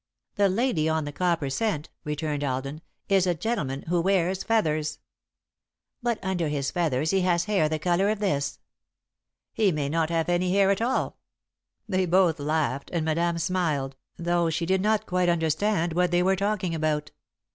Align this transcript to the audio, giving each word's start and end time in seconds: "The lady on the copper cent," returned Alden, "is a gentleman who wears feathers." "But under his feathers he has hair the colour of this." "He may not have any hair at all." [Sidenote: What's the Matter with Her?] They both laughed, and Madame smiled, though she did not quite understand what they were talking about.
"The 0.33 0.49
lady 0.49 0.89
on 0.89 1.05
the 1.05 1.11
copper 1.11 1.47
cent," 1.51 1.89
returned 2.03 2.43
Alden, 2.43 2.81
"is 3.07 3.27
a 3.27 3.35
gentleman 3.35 3.83
who 3.83 4.01
wears 4.01 4.43
feathers." 4.43 4.97
"But 6.01 6.17
under 6.23 6.47
his 6.47 6.71
feathers 6.71 7.11
he 7.11 7.21
has 7.21 7.45
hair 7.45 7.69
the 7.69 7.77
colour 7.77 8.09
of 8.09 8.17
this." 8.17 8.57
"He 9.53 9.71
may 9.71 9.89
not 9.89 10.09
have 10.09 10.27
any 10.27 10.51
hair 10.53 10.71
at 10.71 10.81
all." 10.81 11.19
[Sidenote: 11.85 11.85
What's 11.85 11.85
the 12.09 12.11
Matter 12.11 12.25
with 12.25 12.37
Her?] 12.37 12.41
They 12.41 12.43
both 12.43 12.47
laughed, 12.47 12.89
and 12.91 13.05
Madame 13.05 13.37
smiled, 13.37 13.95
though 14.17 14.49
she 14.49 14.65
did 14.65 14.81
not 14.81 15.05
quite 15.05 15.29
understand 15.29 15.93
what 15.93 16.09
they 16.09 16.23
were 16.23 16.35
talking 16.35 16.73
about. 16.73 17.11